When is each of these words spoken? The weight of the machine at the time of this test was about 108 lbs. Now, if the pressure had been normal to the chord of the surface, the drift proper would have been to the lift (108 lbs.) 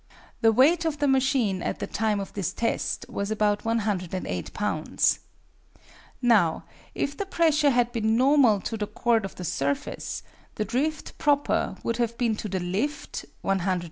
The 0.41 0.51
weight 0.51 0.83
of 0.83 0.97
the 0.97 1.07
machine 1.07 1.61
at 1.61 1.77
the 1.77 1.85
time 1.85 2.19
of 2.19 2.33
this 2.33 2.53
test 2.53 3.05
was 3.07 3.29
about 3.29 3.63
108 3.65 4.51
lbs. 4.51 5.19
Now, 6.23 6.63
if 6.95 7.15
the 7.15 7.27
pressure 7.27 7.69
had 7.69 7.91
been 7.91 8.17
normal 8.17 8.61
to 8.61 8.77
the 8.77 8.87
chord 8.87 9.25
of 9.25 9.35
the 9.35 9.43
surface, 9.45 10.23
the 10.55 10.65
drift 10.65 11.19
proper 11.19 11.75
would 11.83 11.97
have 11.97 12.17
been 12.17 12.35
to 12.37 12.49
the 12.49 12.59
lift 12.59 13.25
(108 13.43 13.75
lbs.) 13.75 13.79